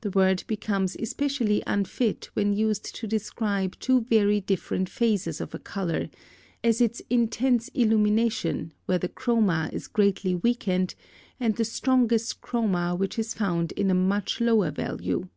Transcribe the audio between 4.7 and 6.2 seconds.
phases of a color,